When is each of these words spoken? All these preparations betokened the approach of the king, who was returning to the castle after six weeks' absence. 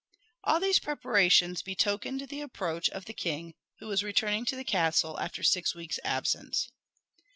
All 0.43 0.59
these 0.59 0.79
preparations 0.79 1.61
betokened 1.61 2.21
the 2.27 2.41
approach 2.41 2.89
of 2.89 3.05
the 3.05 3.13
king, 3.13 3.53
who 3.77 3.85
was 3.87 4.01
returning 4.03 4.45
to 4.45 4.55
the 4.55 4.63
castle 4.63 5.19
after 5.19 5.43
six 5.43 5.75
weeks' 5.75 5.99
absence. 6.03 6.71